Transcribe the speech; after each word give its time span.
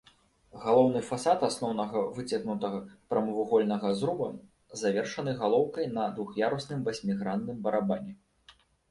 Галоўны 0.61 0.99
фасад 1.07 1.39
асноўнага 1.47 1.99
выцягнутага 2.15 2.79
прамавугольнага 3.13 3.91
зруба 3.99 4.29
завершаны 4.81 5.35
галоўкай 5.43 5.85
на 5.99 6.07
двух'ярусным 6.15 6.79
васьмігранным 6.89 7.61
барабане. 7.69 8.13